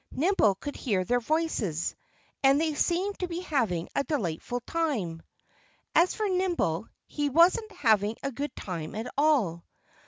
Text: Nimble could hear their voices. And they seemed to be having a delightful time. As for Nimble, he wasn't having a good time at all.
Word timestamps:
Nimble 0.11 0.55
could 0.55 0.75
hear 0.75 1.03
their 1.05 1.19
voices. 1.19 1.95
And 2.41 2.59
they 2.59 2.73
seemed 2.73 3.19
to 3.19 3.27
be 3.27 3.41
having 3.41 3.87
a 3.93 4.03
delightful 4.03 4.59
time. 4.61 5.21
As 5.93 6.15
for 6.15 6.27
Nimble, 6.27 6.87
he 7.05 7.29
wasn't 7.29 7.71
having 7.71 8.15
a 8.23 8.31
good 8.31 8.55
time 8.55 8.95
at 8.95 9.13
all. 9.15 9.63